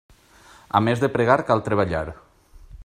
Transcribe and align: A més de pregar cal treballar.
A 0.79 0.81
més 0.87 1.03
de 1.03 1.11
pregar 1.19 1.37
cal 1.51 1.63
treballar. 1.69 2.05